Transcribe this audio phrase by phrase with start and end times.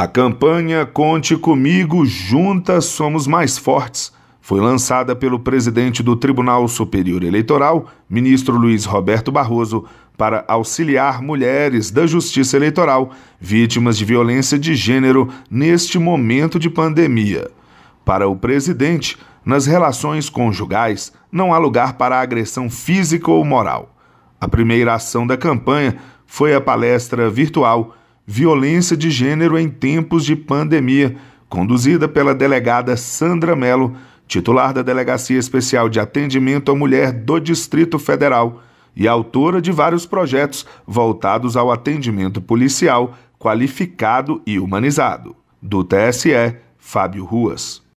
[0.00, 7.24] A campanha Conte Comigo, Juntas Somos Mais Fortes foi lançada pelo presidente do Tribunal Superior
[7.24, 14.76] Eleitoral, ministro Luiz Roberto Barroso, para auxiliar mulheres da Justiça Eleitoral vítimas de violência de
[14.76, 17.50] gênero neste momento de pandemia.
[18.04, 23.92] Para o presidente, nas relações conjugais não há lugar para agressão física ou moral.
[24.40, 27.96] A primeira ação da campanha foi a palestra virtual
[28.30, 31.16] Violência de Gênero em Tempos de Pandemia,
[31.48, 33.96] conduzida pela delegada Sandra Mello,
[34.26, 38.60] titular da Delegacia Especial de Atendimento à Mulher do Distrito Federal
[38.94, 45.34] e autora de vários projetos voltados ao atendimento policial qualificado e humanizado.
[45.62, 47.82] Do TSE, Fábio Ruas.